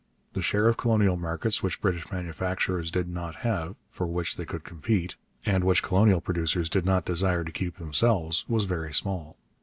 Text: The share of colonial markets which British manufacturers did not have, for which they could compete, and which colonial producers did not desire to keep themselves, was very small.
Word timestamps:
The 0.33 0.41
share 0.41 0.67
of 0.67 0.77
colonial 0.77 1.15
markets 1.15 1.61
which 1.61 1.79
British 1.79 2.11
manufacturers 2.11 2.89
did 2.89 3.07
not 3.07 3.35
have, 3.45 3.75
for 3.87 4.07
which 4.07 4.35
they 4.35 4.45
could 4.45 4.63
compete, 4.63 5.15
and 5.45 5.63
which 5.63 5.83
colonial 5.83 6.21
producers 6.21 6.71
did 6.71 6.87
not 6.87 7.05
desire 7.05 7.43
to 7.43 7.51
keep 7.51 7.75
themselves, 7.75 8.43
was 8.47 8.63
very 8.63 8.95
small. 8.95 9.37